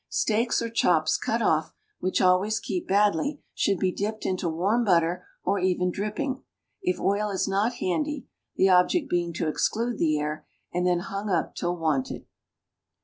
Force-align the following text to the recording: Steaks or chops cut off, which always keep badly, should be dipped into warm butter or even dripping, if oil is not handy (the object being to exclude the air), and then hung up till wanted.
Steaks 0.09 0.63
or 0.63 0.69
chops 0.71 1.15
cut 1.15 1.43
off, 1.43 1.75
which 1.99 2.21
always 2.21 2.59
keep 2.59 2.87
badly, 2.87 3.43
should 3.53 3.77
be 3.77 3.91
dipped 3.91 4.25
into 4.25 4.49
warm 4.49 4.83
butter 4.83 5.27
or 5.43 5.59
even 5.59 5.91
dripping, 5.91 6.41
if 6.81 6.99
oil 6.99 7.29
is 7.29 7.47
not 7.47 7.73
handy 7.73 8.25
(the 8.55 8.67
object 8.67 9.07
being 9.11 9.31
to 9.33 9.47
exclude 9.47 9.99
the 9.99 10.17
air), 10.17 10.47
and 10.73 10.87
then 10.87 11.01
hung 11.01 11.29
up 11.29 11.53
till 11.53 11.77
wanted. 11.77 12.25